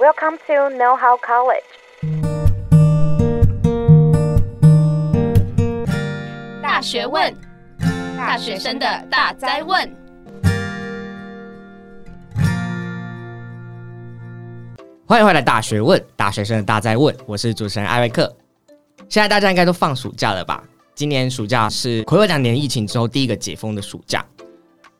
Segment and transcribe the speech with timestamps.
[0.00, 1.62] Welcome to Know How College。
[6.60, 7.32] 大学问，
[8.16, 9.88] 大学生的大哉问。
[15.06, 17.16] 欢迎回来，大学问，大学生的大哉问。
[17.24, 18.34] 我是主持人艾瑞克。
[19.08, 20.64] 现在大家应该都放暑假了吧？
[20.96, 24.26] 今年暑假是睽违两年疫情之后第一个解封的暑假。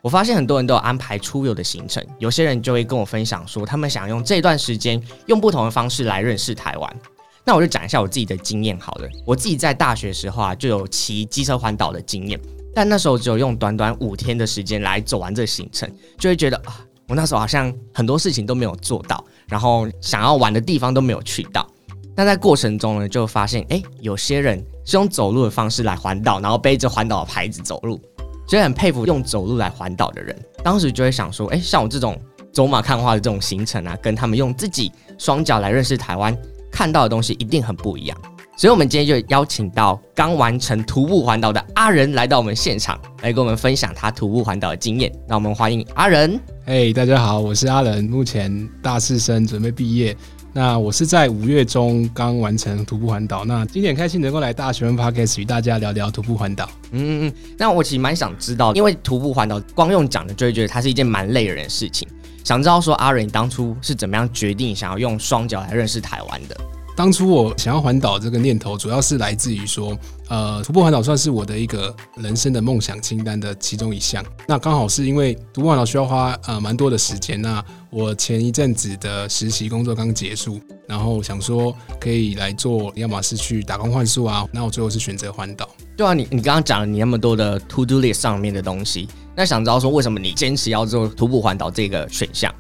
[0.05, 6.97] 我发现很多人都有安排出游的行程，有些人就会跟我分享说，他们想用这段时间用不同的方式来认识台湾。
[7.43, 9.09] 那我就讲一下我自己的经验好了。
[9.25, 12.39] 我自己在大学时候啊，就有骑机车环岛的经验，
[12.75, 21.67] 但那时候只有用短短五天的时间来走完这行程，就会觉得啊，我那时候好像很多事情都没有做到，然后想要玩的地方都没有去到。
[22.15, 27.99] 但在过程中呢，就发现哎，有些人是用走路的方式来环岛，然后背着环岛的牌子走路。
[28.47, 32.21] 所以很佩服用走路来环岛的人，当时就会想说，哎，像我这种
[32.53, 36.37] 走马看花的这种行程啊，跟他们用自己双脚来认识台湾
[36.71, 38.17] 看到的东西一定很不一样。
[38.57, 45.11] 所以，我们今天就邀请到刚完成徒步环岛的阿仁来到我们现场，来跟我们分享他徒步环岛的经验。
[45.27, 46.39] 让我们欢迎阿仁。
[46.65, 50.17] 嘿，大家好，我是阿仁，目前大四生，准备毕业。
[50.57, 56.71] 那我是在五月中刚完成徒步环岛，那今天很开心能够来大学问 Podcast 与大家聊聊徒步环岛。
[56.93, 62.07] 嗯嗯嗯，那我其实蛮想知道，因为徒步环岛光用讲的就会觉得它是一件蛮累人的事情，
[62.45, 66.57] 想知道说阿仁当初是怎么样决定想要用双脚来认识台湾的？
[66.97, 69.99] 当初我想要环岛这个念头，主要是来自于说，
[70.29, 74.25] 呃，徒步环岛算是我的一个人生的梦想清单的其中一项。
[74.47, 77.43] 那刚好是因为徒步环岛需要花呃蛮多的时间。
[77.43, 84.47] 那我前一阵子的实习工作刚结束，然后想说可以来做，要么是去打工换宿啊。
[84.53, 85.69] 那我最后是选择环岛。
[85.97, 92.55] 对啊，你你刚刚讲了你那么多的 to do list 上面的东西，那想知道说为什么你坚持要做徒步环岛这个选项？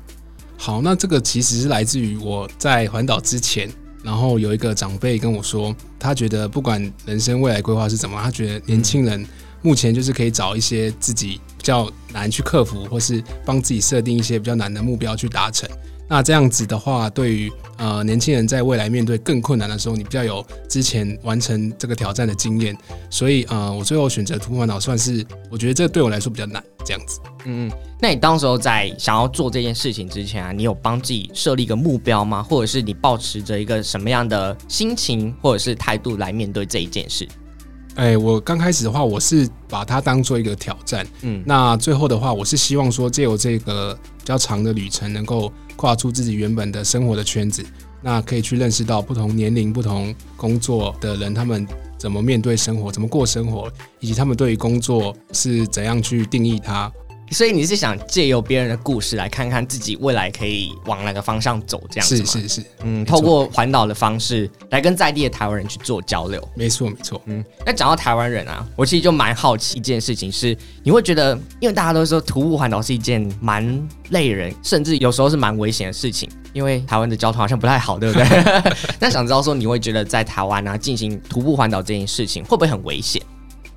[0.56, 3.70] 好，那这个其实是来自于我在环岛之前。
[4.04, 9.26] 然后有一个长辈跟我说，他觉得不管人生未来规划是怎么，他觉得年轻人
[9.62, 15.66] 目前就是可以找一些自己比较难去克服，或是帮自己设定一些比较难的目标去达成。
[16.08, 22.76] 那这样子的话，对于呃年轻人在未来面对更困难的时候，你比较有之前完成这个挑战的经验。
[23.08, 27.20] 所以呃，我最后选择徒步环岛，算是我觉得这对我来说比较难这样子。
[27.46, 27.70] 嗯。
[28.00, 32.42] 那你当时候在想要做这件事情之前啊，你有帮自己设立一个目标吗？
[32.42, 37.26] 或者是你抱持着一个什么样的心情或者是态度来面对这一件事？
[37.96, 41.06] 哎、欸，我刚开始的话，我是把它当做一个挑战。
[41.22, 47.64] 嗯，那最后的话，我是希望说，借由这个比较长的旅程，能够跨出自己原本的生活的圈子，
[48.02, 51.64] 那可以去认识到不同年龄、不同工作的人，他们
[51.96, 56.92] 怎么面对生活，怎么过生活，以及他们对于工作是怎样去定义它。
[57.30, 62.24] 所以你是想借由别人的故事来看看自己未来可以往哪个方向走，这样子吗？
[62.26, 66.40] 是是是，嗯，透过环岛的方式来跟在地的台湾人去做交流。
[66.54, 67.44] 没错没错，嗯。
[67.66, 78.26] 那讲到台湾人啊，我其实就蛮好奇一件事情是，你会觉得，因为大家都说徒步环岛是一件蛮累人，甚至有时候是蛮危险的事情，因为台湾的交通好像不太好，对不对？
[79.00, 83.20] 那想知道说，你会觉得在台湾啊进行徒步环岛这件事情会不会很危险？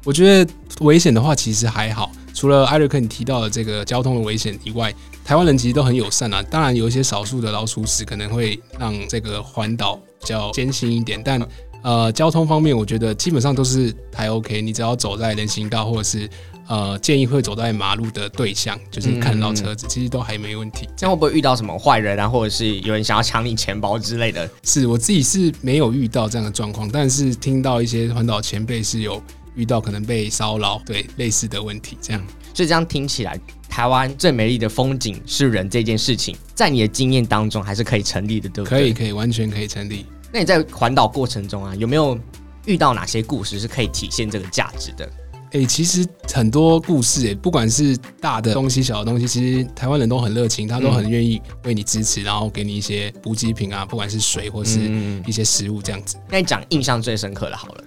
[0.04, 2.12] 我觉得危险的话其实还好。
[2.38, 4.94] 除了艾瑞克你提到的这个交通的危险以外，
[5.26, 6.40] 台湾人其实都很友善啊。
[6.44, 11.42] 当然有一些少数的老鼠屎可能会让这个环岛比较艰辛一点，但
[11.82, 14.62] 呃交通方面，我觉得基本上都是还 OK。
[14.62, 16.30] 你只要走在人行道，或者是
[16.68, 20.88] 呃建议会走在马路的对象，就是看到车子，嗯、其实都还没问题。
[20.96, 24.48] 这样会不会遇到什么坏人啊，或者是有人想要抢你钱包之类的？
[24.62, 29.20] 是我自己是没有遇到这样的状况，但是听到一些环岛前辈是有。
[29.58, 32.24] 遇到可能被骚扰，对类似的问题，这样，
[32.54, 33.38] 所以这样听起来，
[33.68, 38.80] 台湾最美丽的风景是人这件事情，在你的经验当中还是可以成立的，对不对？
[38.80, 40.06] 可以，可以，完全可以成立。
[40.32, 42.18] 那你在环岛过程中啊，有没有
[42.66, 45.10] 遇到哪些故事是可以体现这个价值的？
[45.54, 54.80] 哎、欸，其实很多故事，哎，不管是大的东西、小的东西，其实台湾人都很热情，他都很愿意为你支持，然后给你一些补给品啊，不管是水或是
[55.26, 56.18] 一些食物这样子。
[56.30, 57.84] 那你讲印象最深刻的好了。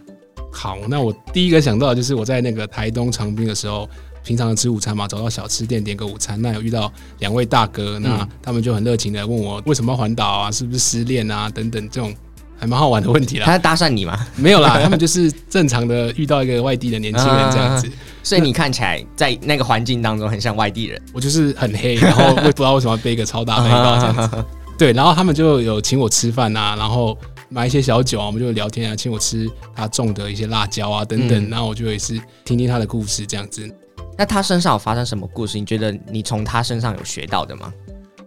[0.53, 3.89] 好，那我第一个想到的就是我在那个台东长滨的时候，
[4.25, 12.13] 平常吃午餐嘛，走到小吃店点个午餐，那有遇到两位大哥，那他们就很热情的问我为什么要环岛啊，是不是失恋啊等等这种
[12.59, 13.47] 还蛮好玩的问题啦。
[13.47, 14.19] 他在搭讪你吗？
[14.37, 17.91] 没有啦，他们就是正常的遇到一个外地的年轻人这样子，
[18.23, 21.01] 所以你看起来在那个环境当中很像外地人。
[21.13, 24.45] 我就是很黑，然后我也不知道为什么要背一个超大背包这样子。
[24.77, 27.17] 对，然后他们就有请我吃饭啊，然后。
[27.51, 33.69] 买一些小酒啊，我们就聊天啊，请我吃他种的一些辣椒啊等等，然后我就也是听听他的故事这样子。
[34.17, 35.59] 那他身上有发生什么故事？
[35.59, 37.73] 你觉得你从他身上有学到的吗？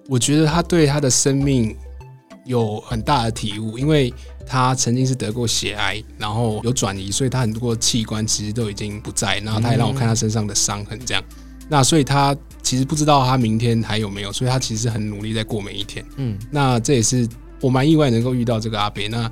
[0.09, 1.75] 我觉得他对他的生命
[2.45, 4.13] 有很大的体悟，因为
[4.45, 11.23] 他曾经是得过血癌，然后有转移，所以他很多器官其实都已经不在，然后他也让我看他身上的伤痕，这样。
[11.69, 16.03] 那所以他其实不知道他明天还有没有，所以他其实很努力在过每一天。
[16.17, 17.25] 嗯，那这也是
[17.63, 19.07] 我蛮意外能够遇到这个阿北。
[19.07, 19.27] 那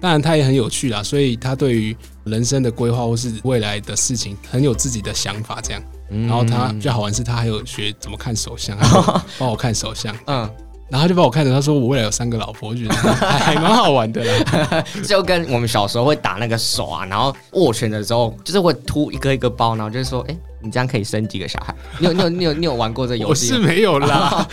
[0.00, 5.82] 当然他也很有趣啦，所以他对于人生的规划或是未来的事情很有自己的想法，这样。
[6.10, 8.76] 然后他比较好玩是，他还有学怎么看手相，
[9.38, 10.14] 帮我看手相。
[10.26, 10.50] 嗯。
[10.88, 14.84] 然后他就把我看着，他说我未来有三个老婆，我觉得还还蛮好玩的啦。
[15.04, 21.74] 就跟我们小时候会打那个手啊，然后握拳的时候，就是会凸一个一个包，然后就是说，哎，你这样可以生几个小孩？
[21.98, 23.52] 你有你有你有你有玩过这个游戏？
[23.52, 24.46] 我是没有啦。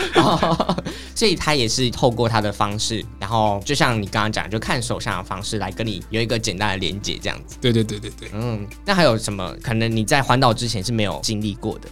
[1.14, 7.58] 所以他也是透过他的方式，然后就像你刚刚讲，就看手相的方式来跟你有一个简单的连接，这样子。
[7.62, 8.30] 对对对对对。
[8.34, 11.88] 嗯，那还有什么可能你在环岛之前是没有经历过的？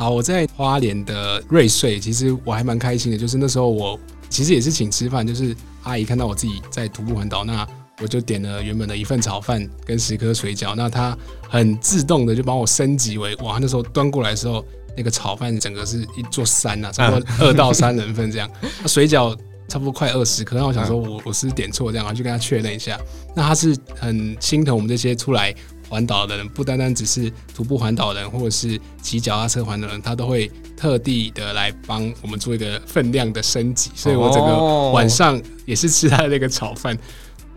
[0.00, 3.18] 好，我在花莲的瑞穗，其实我还蛮开心的。
[3.18, 4.00] 就是那时候我
[4.30, 7.68] 其实也是请吃饭，就是阿姨看到我自己在徒步环岛，那
[8.00, 11.14] 我就点了原本的一份炒饭跟十颗水饺，那她
[11.50, 14.64] 很自动的就帮我升级为哇，那时候端过来的时候，
[14.96, 18.50] 那个炒饭整个是一座山啊，差不多二到三人份这样，
[18.80, 19.36] 那水饺
[19.68, 22.98] 差不多快二十颗，那我想说我我是点错这样，然后就跟他确认一下，
[23.36, 25.54] 那他是很心疼我们这些出来。
[25.90, 33.90] 环岛的人不单单只是徒步环岛人，或者是骑脚踏车环岛的人，他都会特地的来帮我们做一个分量的升级。
[33.94, 36.96] 所以我整个晚上也是吃他的那个炒饭。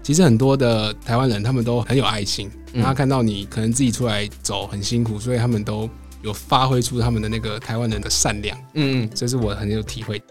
[0.01, 2.51] 其实很多的台湾人他们都很有爱心，
[2.81, 5.89] 他看到你可能自己出来走很辛苦，所以他们都
[6.23, 8.57] 有发挥出他们的那个台湾人的善良。
[8.73, 10.21] 嗯嗯，这是我很有体会。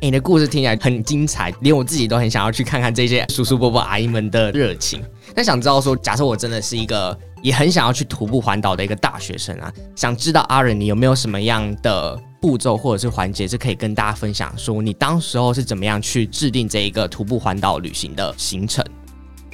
[0.00, 5.02] 你的故事听起来很精彩，连我自己都很想要去看看这些叔叔伯伯阿姨们的热情。
[5.34, 18.84] 那想知道说，假设我真的是一个也很想要去徒步环岛的一个大学生啊，想知道阿仁你有没有什么样的步骤或者是环节是可以跟大家分享，说你当时候是怎么样去制定这一个徒步环岛旅行的行程？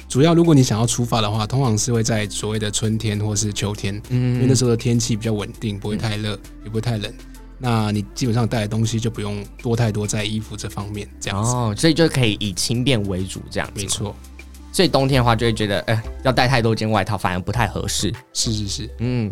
[0.07, 7.11] 主要如果你想要出发的话，通常是会在所谓的春天或是秋天，嗯，因为那时候的天气比较稳定，不会太热，也不会太冷。
[7.57, 13.81] 那你基本上带的东西就不用多太多在衣服这方面，这样子哦，所以就可以以轻便为主，这样子。
[13.81, 14.15] 没错。
[14.71, 18.13] 所以冬天的话，就会觉得，哎、欸，要带太多件外套，反而不太合适。
[18.33, 19.31] 是是是，嗯。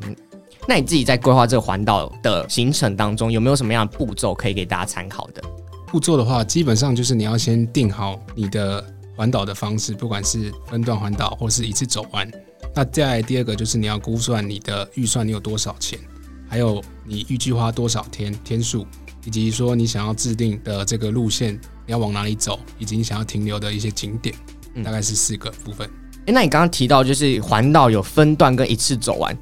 [0.66, 5.44] 那你自己在规划这个环岛的行程当中，有没有什么样的步骤可以给大家参考的？
[5.88, 8.82] 步骤的话，基本上就是你要先定好你的
[9.18, 12.32] 环岛的方式，不管是分段环岛或是一次走完。
[12.74, 16.00] 那再来第二个就是你要估算你的预算，你有多少钱。
[16.48, 18.86] 还有你预计花多少天天数，
[19.26, 21.54] 以及说你想要制定的这个路线，
[21.86, 24.36] 你要往哪里走，以及你想要停留的一些景点，
[24.84, 25.88] 大概是四个部分。
[25.88, 29.38] 哎、嗯，那你刚刚提到就是环岛有分段跟一次走完，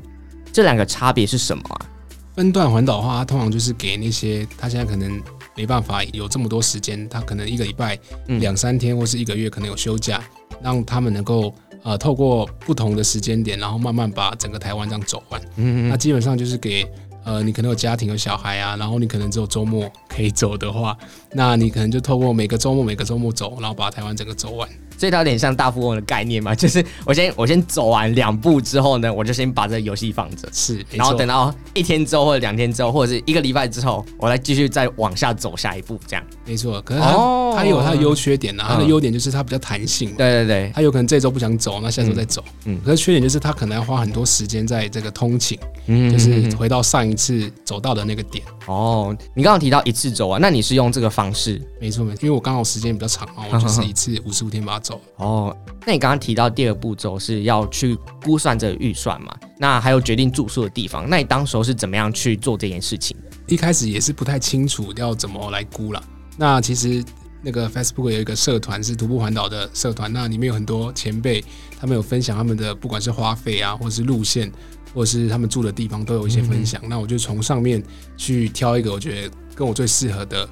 [0.52, 1.86] 这两个差别是什么啊？
[2.34, 5.22] 分段环岛的话，它通常就是给那些他现在可能
[5.56, 8.00] 没办法有这么多时间，他可能一个礼拜
[8.40, 10.24] 两三天或是一个月可能有休假，
[10.62, 11.54] 让他们能够
[11.84, 15.42] 呃透过不同的时间点，然后慢慢把整个台湾这样走完。
[15.56, 16.86] 嗯嗯，那基本上就是给。
[17.24, 20.98] 呃，你可能有家庭有小孩啊，然后你可能只有周末可以走的话，
[21.34, 24.68] 那你可能就透过每个周末每个周末走，然后把台湾整个走完。
[25.02, 36.24] 所以它有点像大富翁的概念嘛， 就是我先我先走完两步之后呢，我就先把这个游戏放着，是，然后等到一天之后或者两天之后或者是一个礼拜之后，我再继续再往下走下一步，这样。
[36.46, 48.44] 没错，可是它、哦、它有它的优缺点啊，它的优点就是它比较弹性，对对对，它有可能这周不想走，那下周再走，嗯，可是缺点就是它可能要花很多时间在这个通勤，嗯，就是回到上一次走到的那个点。
[48.68, 51.60] 哦，你刚刚提到一次走啊，那你是用这个方式？
[51.80, 54.91] 没错没错，因为我刚好时间比较长嘛，我就是一次五十五天把它走。
[55.18, 55.56] 哦，
[55.86, 59.36] 那你刚刚提到第二步骤是要去估算这个预算嘛？
[59.58, 63.16] 那还有决定住宿的地方，那你当时候是怎么样去做这件事情？
[63.48, 66.04] 一开始也是不太清楚要怎么来估了。
[66.38, 67.04] 那其实
[67.42, 71.44] 那个 Facebook 有一个社团是徒步环岛的社团，那里面有很多前辈，
[71.80, 74.52] 他们有分享他们的不管是花费啊，或者是路线，
[74.94, 76.82] 或者是他们住的地方，都有一些分享。
[76.84, 77.84] 嗯、那我就从上面
[78.16, 80.48] 去挑一个我觉得跟我最适合的。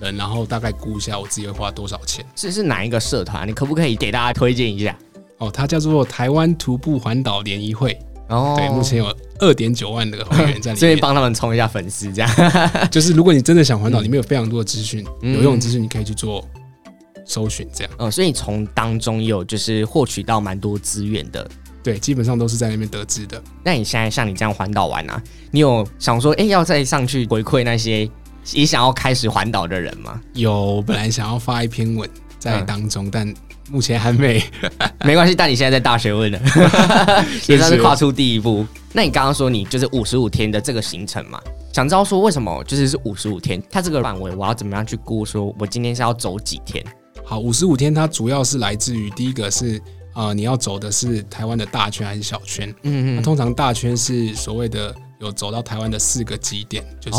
[0.00, 2.24] 人，然后大概估一下我自己会花多少钱。
[2.34, 3.46] 这是哪一个社团？
[3.46, 4.96] 你可不可以给大家推荐一下？
[5.38, 7.98] 哦，它叫做台湾徒步环岛联谊会。
[8.28, 12.30] 哦，对，目前有二点九万的会员在里面， 所以帮他们冲一下粉丝，这样。
[12.90, 16.42] 就是如果你真的想环岛，里面有非常多的资讯，嗯、有用的资讯，你可以去做
[17.26, 17.92] 搜寻，这样。
[17.98, 21.46] 哦，所以你从当中有就是获取到蛮多资源的。
[21.82, 23.42] 对，基本上都是在那边得知的。
[23.62, 28.08] 那你现在像你这样环岛玩啊，你有想说，哎，要再上去回馈那些？
[28.52, 30.20] 也想要开始环岛的人吗？
[30.34, 32.08] 有，本来想要发一篇文
[32.38, 33.34] 在当中，嗯、但
[33.70, 34.42] 目前还没。
[35.04, 36.38] 没关系，但你现在在大学问了，
[37.48, 38.66] 也算是跨出第一步。
[38.92, 41.40] 那你刚刚说你就是五十五天的这个行程嘛？
[41.72, 43.60] 想知道说为什么就是是五十五天？
[43.70, 45.24] 它这个范围我要怎么样去估？
[45.24, 46.84] 说我今天是要走几天？
[47.24, 49.78] 好，五十五天它主要是来自于第一个是
[50.12, 52.68] 啊、呃，你要走的是台湾的大圈还是小圈？
[52.82, 57.18] 嗯嗯，通常大圈是所谓的有走到台湾的四个基点，就是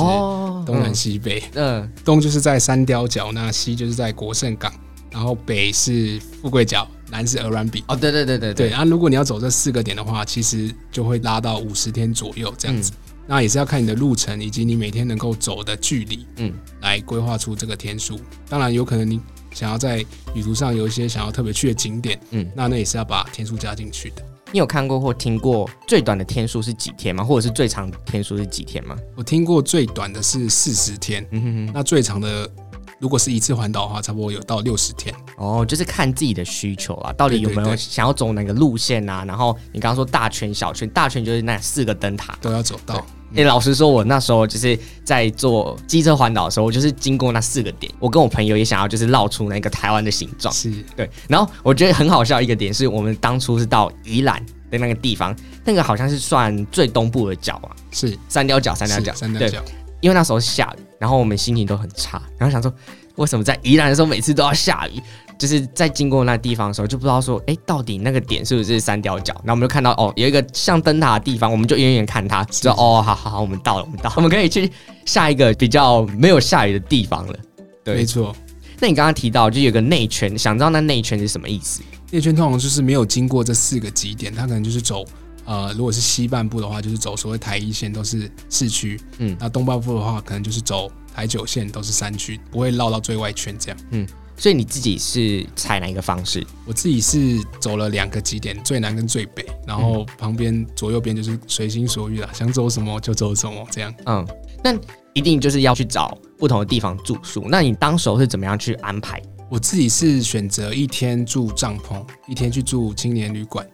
[0.65, 1.43] 东南西北。
[1.53, 4.73] 嗯、哦，东就是在三雕角，那西就是在国盛港，
[5.11, 7.83] 然后北是富贵角，南是鹅銮鼻。
[7.87, 8.69] 哦，对对对对对。
[8.69, 12.91] 那，啊，如果你要走这四个点的话，其实就会拉到五十天左右这样子。
[12.91, 18.19] 嗯那也是要看你的路程以及你每天能够走的距离，嗯，来规划出这个天数。
[18.47, 19.19] 当然，有可能你
[19.51, 24.23] 想要在旅途上有一些想要特别去的景点，嗯，那那也是要把天数加进去的。
[24.55, 27.21] 你有看过或听过最短的天数是几天吗？
[27.21, 28.95] 或者是最长天数是几天吗？
[29.17, 32.49] 我听过最短的是四十天，嗯哼哼，那最长的
[32.97, 35.13] 如果是一次环岛的话，差不多有到六十天。
[35.35, 39.25] 哦，就是看自己的需求啊，到底有没有想要走哪个路线啊？
[39.27, 43.05] 然后你刚刚说大圈、小圈，大圈就是那四个灯塔都要走到。
[43.35, 47.91] 诶、欸，老实说，我那时候就是在做机车环岛的时候，我就是经过那四个点。
[47.99, 51.09] 我跟我朋友也想要就是绕出那个台湾的形状，是对。
[51.27, 59.61] 然后我觉得很好笑一个点是，我们当初是到宜兰的那个地方，那个好像是算最东部的角啊，是三貂角，三貂角，三貂角。
[60.01, 62.73] 因为那时候下雨，然后我们心情都很差，然后想说，
[63.15, 65.01] 为什么在宜兰的时候每次都要下雨？
[65.37, 69.33] 就是在经过那地方的时候，就不知道说，哎、欸，到底那个点是不是三角角？
[69.43, 74.71] 然后我们就看到哦，有一个像灯塔的地方，我们就远远看它，知道哦，好好好，我们到了，我们到了，我们可以去
[75.05, 77.39] 下一个比较没有下雨的地方了。
[77.83, 78.35] 对，没错。
[78.79, 81.81] 那你刚刚提到就有个内圈，想知道那内圈是什么意思？
[82.11, 85.05] 内圈通常就是没有经过这四个极点，它可能就是走
[85.45, 94.07] 呃，如果是西半部的话，就是走所谓台一线都是市区，嗯，那东半部的话，可能就是走台九线都是山区，不会绕到最外圈这样，嗯。
[94.37, 96.45] 所以你自己是采哪一个方式？
[96.65, 103.93] 我自己是走了两个极点，最南跟最北，然后旁边左右边就是随心所欲啦，想走什么就走什么这样。
[104.05, 104.27] 嗯，
[104.63, 104.75] 那
[105.13, 107.45] 一定就是要去找不同的地方住宿。
[107.49, 109.21] 那你当时候是怎么样去安排？
[109.49, 113.65] 我自己是选择一天住帐篷，一天去住青年旅馆。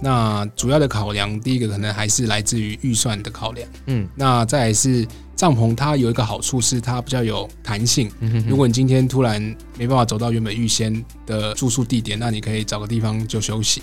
[0.00, 3.68] 那主要的考量，第一个可能还是来自于预算的考量。
[3.86, 5.06] 嗯，那再来是。
[5.36, 8.10] 帐篷它有一个好处是它比较有弹性。
[8.48, 9.40] 如果你今天突然
[9.78, 13.82] 没办法走到原本预先的住宿地点，那你可以找个地方就休息。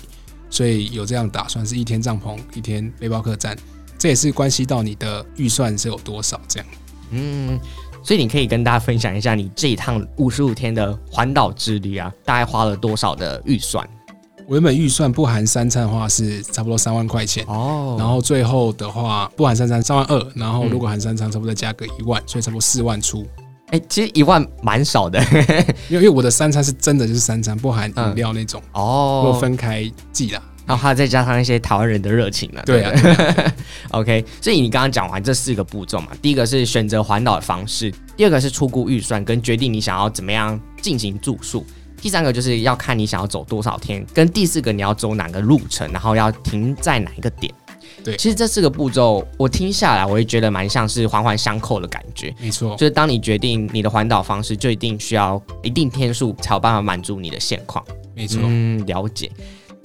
[0.50, 3.56] 所以有这样打算，是一天帐篷，一天背包客栈。
[3.96, 6.68] 这也是关系到你的预算是有多少这样。
[7.10, 7.58] 嗯，
[8.02, 13.88] 所以你可以跟大家分享一下你这一趟五十五天的环岛之旅啊，大概花了多少的预算？
[14.46, 17.44] 我原本预算不含三餐的话是差不多三万块钱。
[17.46, 23.26] 哦，然后最后的话不含三餐三万二，然后如果含三餐差不多再加个一万，所以差不多四万出。
[23.68, 25.18] 哎、欸，其实一万蛮少的，
[25.88, 28.62] 因为因为我的三餐是真的就是三餐不含饮料那种。
[28.72, 32.62] 哦，我分开计啦，然后还再加上一些台湾人的热情了。
[32.66, 32.92] 对啊，
[33.92, 41.64] OK，所以你刚刚讲完这四个步骤嘛，第一个是选择环岛的方式，第二个是出估预算跟决定你想要怎么样进行住宿。
[42.04, 47.50] 第三个就是要看你想要走多少天，跟第四个你要走哪个路程，然后要停在哪一个点。
[48.04, 52.34] 对，其实这四个步骤我听下来，我也觉得蛮像是环环相扣的感觉。
[52.38, 57.82] 没错，就是当你决定你的环岛方式，就一定需要一定天数才有办法满足你的现况。
[58.14, 59.30] 没错，嗯，了解。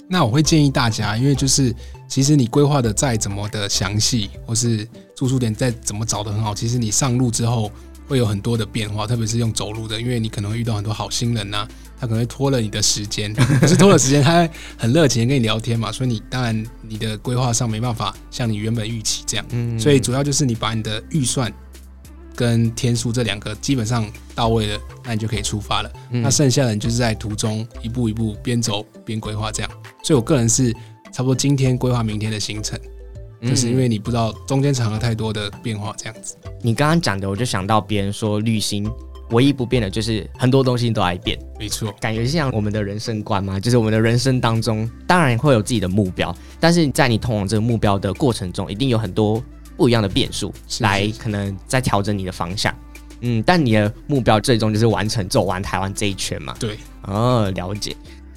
[0.06, 1.74] 那我会建议大家，因为就是
[2.06, 4.86] 其实你规划的再怎么的详细，或是
[5.16, 7.72] 住宿点再怎么找的很好，其实你上路之后
[8.10, 11.68] 会有很多的变化，特别是用走路的，因为你可能会遇到很多好心人呐、啊。
[12.00, 21.52] 他可能会拖了你的时间， 可是拖了时间，他很热情跟你聊天嘛，所以你当然你的规划上没办法像你原本预期这样，嗯，所以主要就是你把你的预算
[22.34, 25.92] 跟天数这两个基本上到位了，那你就可以出发了。
[26.10, 29.70] 那剩下的你就是在途中一步一步边走边规划这样。
[30.02, 30.72] 所以我个人是
[31.12, 32.80] 差不多今天规划明天的行程，
[33.42, 36.36] 就是因为你不知道中间藏了太多的变化这样子。
[36.62, 38.90] 你刚刚讲的，我就想到别人说旅行。
[39.30, 49.40] 唯一不变的就是很多东西都爱变，没错，感觉像我们的人生观嘛，就是我们的人生当中，当然会有自己的目标，但是在你通往这个目标的过程中，一定有很多
[49.76, 52.74] 不一样的变数来可能在调整你的方向。
[53.20, 56.56] 嗯，但你的目标最终就是完成走完台湾这一圈嘛。
[56.58, 57.94] 对，哦，了解。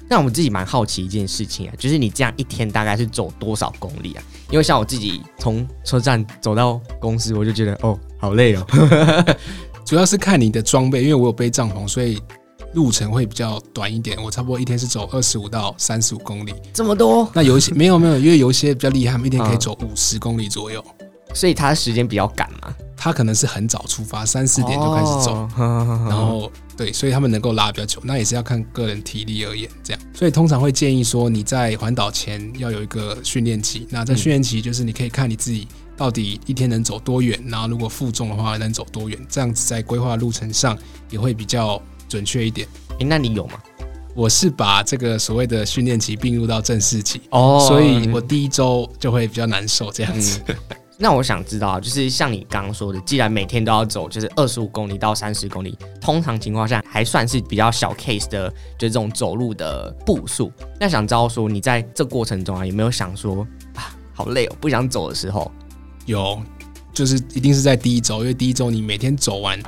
[0.08, 4.22] 那我们自己蛮好奇一件事情啊，就是你这样一天大概是走多少公里啊？
[4.50, 8.66] 因为像我自己从车站走到公司，我就觉得哦，好累哦。
[9.84, 12.18] 主要是看你的装备，因为我有背帐篷，所以
[12.72, 14.16] 路程会比较短一点。
[14.22, 17.28] 我差不多一天是走二十五到三十五公里，这么多？
[17.34, 21.03] 那有一些没有没有，因为有一些比较厉害，一天可以走五十公里左右，嗯、
[21.34, 22.74] 所以他的时间比较赶嘛。
[22.96, 28.00] 他可能是很早出发，三四点就开始走，哦、然后对，所以他们能够拉比较久。
[28.02, 30.00] 那也是要看个人体力而言，这样。
[30.14, 33.86] 所以通常会建议说，你在环岛前要有一个训练期。
[33.90, 35.68] 那在训练期就是你可以看你自己。
[35.96, 37.40] 到底一天能走多远？
[37.46, 39.16] 然后如果负重的话，能走多远？
[39.28, 40.76] 这样子在规划路程上
[41.08, 42.66] 也会比较准确一点。
[42.98, 43.54] 诶，那你有吗？
[44.12, 50.40] 我是把这个所谓的训练期并入到正式期哦，所以我第一周就会比较难受这样子。
[50.48, 50.56] 嗯
[50.96, 58.48] 那我想知道，就是像你刚刚说的，既然每天都要走，就是二十五公里到三十公里，通常情况下还算是比较小 case 的，
[58.78, 60.52] 就是这种走路的步数。
[60.78, 65.50] 那想知道说，你在这过程中啊，有没有想说啊，好累哦，不想走的时候？
[66.06, 66.40] 有，
[66.92, 69.64] 就是一定是在第一周，因为第一周你每天走完，因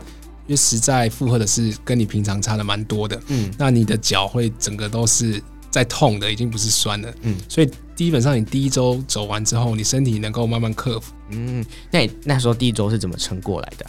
[0.50, 3.20] 为实在负荷的是跟你平常差的蛮多的。
[3.26, 5.42] 嗯，那你的脚会整个都是
[5.76, 7.14] 在痛的，已经不是酸了。
[7.22, 7.70] 嗯，所以。
[7.96, 11.14] 基本上，你第一周走完之后，你身体能够慢慢克服。
[11.30, 13.86] 嗯，那你那时候第一周是怎么撑过来的？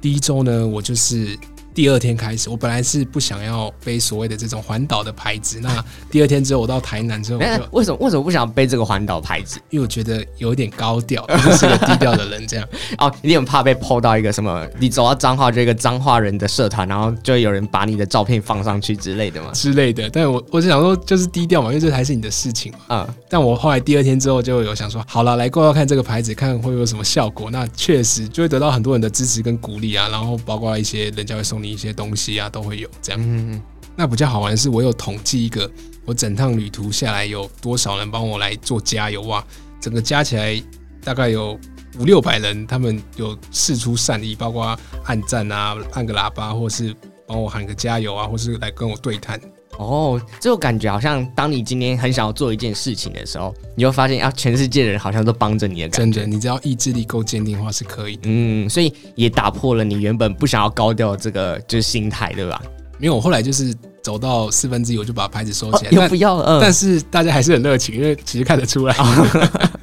[0.00, 1.36] 第一周呢，我就是。
[1.76, 5.60] 第二天开始，我本来是不想要背所谓的这种环岛的牌子。
[5.60, 7.38] 那第二天之后，我到台南之后，
[7.70, 9.60] 为什么为什么不想背这个环岛牌子？
[9.68, 12.66] 因为我觉得有点高调， 就是个低调的人，这样。
[12.96, 14.66] 哦，你很怕被 PO 到一个什么？
[14.80, 19.50] 你走到彰化就一个彰化人的社团，然后就有人把你的照片放上去之类的吗？
[19.52, 20.08] 之类的。
[20.08, 22.78] 但我我是想说，就是低调嘛，因为这还是你的事情嘛。
[22.88, 23.14] 嗯。
[23.28, 27.50] 但我后来第二天之后就有想说，好了，来过要看这个牌子，看会有什么效果。
[27.50, 32.48] 那确实就会得到很多人的支持跟鼓励啊，然后包括一些人家会送你一些东西啊。
[32.48, 33.60] 都会有这样，嗯，
[33.96, 35.70] 那比较好玩的是，我有统计一个，
[36.04, 39.44] 我整趟旅途下来有多少人帮我来做加油啊？
[39.80, 40.62] 整个加起来
[41.02, 41.58] 大概有
[41.98, 46.94] 五六百人，他们有四出善意，包括按赞啊、按个喇叭，或是
[47.26, 49.38] 帮我喊个加油啊，或是来跟我对谈。
[49.78, 56.20] 哦，这种感觉好像当你今天很想要做一件事情的时候，你会发现啊，全世界的人好像都帮着你的感觉。
[56.20, 58.22] 真的，你只要意志力够坚定的话，是可以的。
[58.24, 62.60] 嗯，所以也打破了你原本不想要高调这个就是心态，对吧？
[62.98, 65.90] 没有，我后来就是走到四分之一，我就把牌子收起来。
[65.90, 66.60] 又、哦、不要了，嗯。
[66.62, 68.96] 但是大家还是很热情，因为其实看得出来。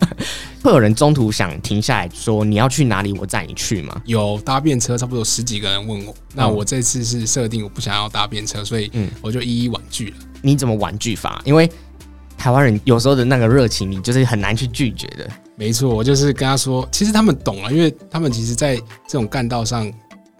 [0.64, 4.02] 会有人中途想停下来说，你要去哪里，我载你去吗？
[4.06, 6.16] 有搭便车，差不多有十几个人问我。
[6.34, 8.90] 那我这次是设定我不想要搭便车，所以
[9.22, 10.16] 我就一一婉拒了。
[10.42, 11.42] 你怎么婉拒法？
[11.44, 11.70] 因为
[12.38, 15.30] 台湾人有时候的那个热情，你就是很难去拒绝的。
[15.58, 19.92] 没错，我就是跟他说，其实他们懂了，因为他们其实在这种干道上。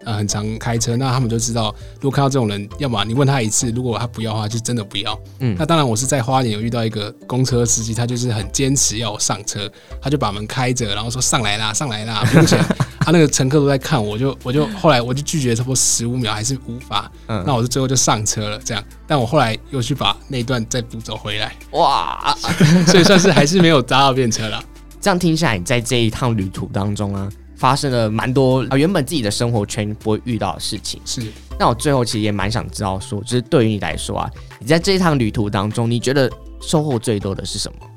[0.06, 5.20] 呃，很常开车，那他们就知道，如果看到这种人，要么你问他一次，如果他不要的话，就真的不要。
[5.40, 12.58] 嗯，那当然，我是在花莲有遇到一个公车司机，他就是很坚持要我上车，他就把门开着，然后说上来啦，上来啦， 并且
[13.00, 17.12] 他那个乘客都在看我，就我就后来我就拒绝差不多十五秒，还是无法。
[17.28, 18.84] 嗯，那我就最后就上车了，这样。
[19.08, 21.54] 但我后来又去把那一段再补走回来。
[21.72, 22.36] 哇，
[22.88, 24.64] 所以算是还是没有搭到便车了。
[25.00, 27.30] 这样听下来，你在这一趟旅途当中啊。
[27.64, 31.00] 发生了蛮多啊，原本自己的生活圈不会遇到的事情。
[31.06, 31.22] 是，
[31.58, 37.88] 那我最后其实也蛮想知道说，就是对于你来说啊，你在这一趟旅途当中，你觉得收获最多的是什么？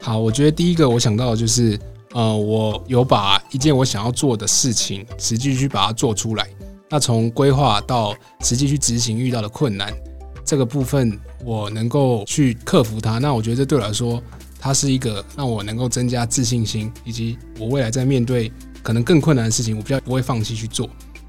[0.00, 1.78] 好，我觉得第一个我想到的就是，
[2.14, 6.44] 呃，我有把一件我想要做的事情，实际去把它做出来。
[6.90, 9.94] 那从规划到实际去执行，遇到的困难
[10.44, 13.18] 这个部分，我能够去克服它。
[13.18, 14.20] 那我觉得这对我来说，
[14.58, 18.50] 它是一个让我能够增加自信心，以及我未来在面对。
[18.82, 20.88] 可能更困难的事情，我比较不会放弃去做。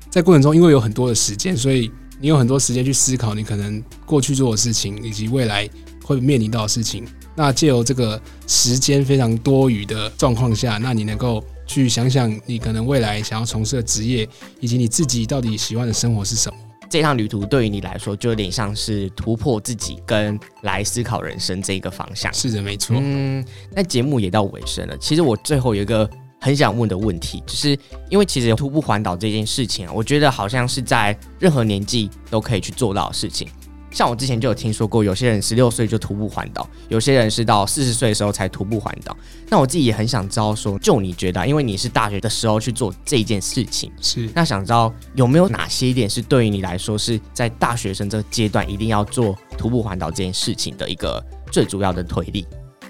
[0.09, 5.67] 在过程中，因为有很多的时间，所以你有很多时间去思考你可能过去做的事情，以及未来
[6.03, 7.03] 会面临到的事情。
[7.35, 16.57] 那借由这个时间非常多余的状况下，那你能够去想想你可能未来想要从事的职业，以及你自己到底喜欢的生活是什么。
[16.87, 22.31] 这趟旅途对于你来说，就有点像是突破自己跟来思考人生这一个方向。
[22.31, 22.95] 是的，没错。
[23.01, 24.95] 嗯，那节目也到尾声了。
[24.99, 26.07] 其实我最后有一个。
[26.43, 27.69] 很想问的问题，就是
[28.09, 33.47] 因为其实徒步环岛这件事情啊，我觉得好像是在任何年纪都可以去做到的事情。
[33.89, 39.15] 像我之前就有听说过，有些人十六岁就徒步环岛，有些人是到四十岁的时候才徒步环岛。
[39.47, 52.45] 那我自己也很想知道说，就你觉得，因为你是大学的时候去做这件事情，是那想知道有没有哪些一点是对于你来说是在大学生这个阶段一定要做徒步环岛这件事情的一个最主要的推力？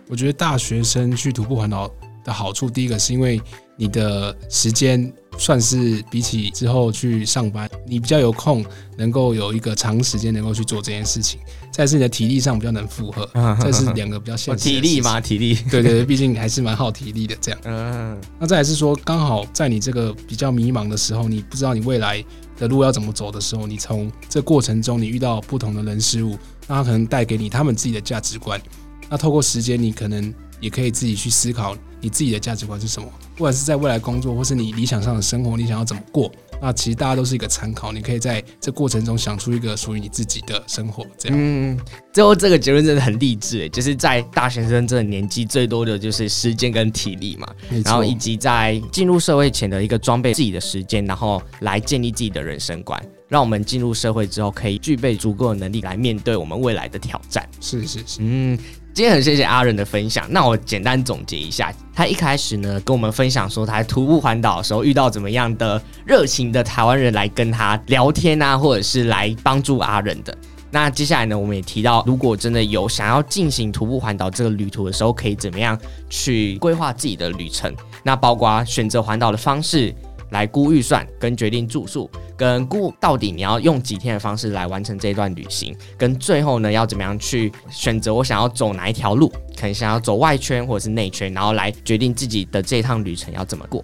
[0.10, 1.94] 我觉得大学生去徒步环岛。
[2.24, 3.42] 的好处，第一个是因为
[3.76, 8.64] 你的时间算是比起之后去上班，你比较有空，
[8.98, 11.40] 能够有一个长时间能够去做这件事情。
[11.72, 13.28] 再是你的体力上比较能负荷，
[13.60, 14.64] 这是两个比较现实。
[14.64, 15.20] 体力嘛？
[15.20, 15.56] 体力？
[15.72, 17.36] 对对对，毕竟还是蛮耗体力的。
[17.42, 17.60] 这样。
[17.66, 18.22] 嗯。
[18.40, 22.24] 那再来是说，刚好在你这个比较迷茫的时候，你不知道你未来
[22.60, 28.62] 的路要怎么走的时候，你从这过程中你遇到不同的人事物，那他可能带给你他们自己的价值观。
[29.10, 30.32] 那透过时间，你可能
[30.64, 31.76] 也可以自己去思考。
[32.00, 33.08] 你自己的价值观是什么？
[33.34, 36.30] 不管是在未来工作，或是你理想上的生活，你想要怎么过？
[36.62, 41.06] 那其实大家都是一个参考，你可以在这过程中想出一个属于你自己的生活。
[41.18, 41.80] 这样，嗯，
[42.12, 47.48] 最后这个结论真的很励志，就是在大学生这个年纪，最多的就是时间跟体力嘛，
[47.86, 53.02] 然后以及在进入社会前的一个装备自己的时间，然后来建立自己的人生观。
[53.34, 57.44] 让我们进入社会之后可以具备足够的能力来面对我们未来的挑战。
[57.60, 58.56] 是是是，嗯。
[58.94, 60.24] 今天很谢谢阿仁的分享。
[60.30, 70.38] 那我简单总结一下，他一开始呢跟我们分享说，他在徒步环岛的时候遇到怎么样的热情的台湾人来跟他聊天啊，或者是来帮助阿仁的。
[70.70, 75.76] 那接下来呢，我们也提到，如果真的有想要进行徒步环岛这个旅途的时候，可以怎么样
[76.08, 77.76] 去规划自己的旅程？
[78.04, 79.92] 那包括选择环岛的方式。
[80.34, 93.82] 来估预算，跟决定住宿，跟估到底你要用几天的方式来完成这段旅行，跟最后呢要怎么样去选择我想要走哪一条路，可能想要走外圈或者是内圈，然后来决定自己的这趟旅程要怎么过。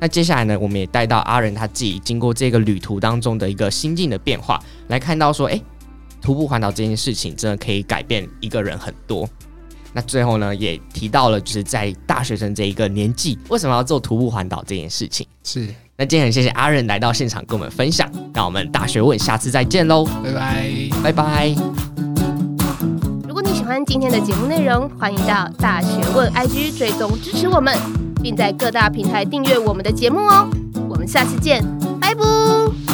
[0.00, 4.58] 那接下来呢，我们也带到阿仁他自己经过这个旅途当中的一个心境的变化，
[4.88, 5.62] 来看到说，诶，
[6.22, 9.28] 徒步环岛这件事情真的可以改变一个人很多。
[9.92, 15.26] 那最后呢，也提到了就是在大学生这一个年纪，为什么要做徒步环岛这件事情？
[15.42, 15.68] 是。
[16.00, 21.54] 那今天很谢谢阿任来到现场跟我们分享，那我们大学问下次再见喽，拜拜拜拜。
[23.28, 27.76] 如果你喜欢今天的节目内容，欢迎到大学问 IG 追踪支持我们，
[28.22, 30.48] 并在各大平台订阅我们的节目哦。
[30.88, 31.62] 我们下次见，
[32.00, 32.89] 拜拜。